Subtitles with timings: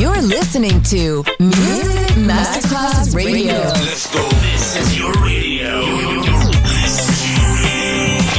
[0.00, 3.52] You're listening to Music Masterclass Radio.
[3.52, 4.26] Let's go.
[4.40, 5.80] This is your radio.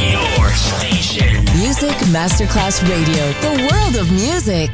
[0.10, 1.46] Your station.
[1.60, 4.72] Music Masterclass Radio, the world of music.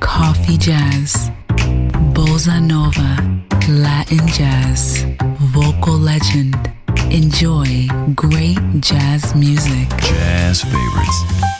[0.00, 1.30] Coffee jazz,
[2.12, 3.16] bossa nova,
[3.66, 5.06] Latin jazz,
[5.54, 6.54] vocal legend.
[7.10, 9.88] Enjoy great jazz music.
[10.02, 11.59] Jazz favorites.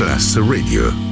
[0.00, 1.09] Masterclass Radio.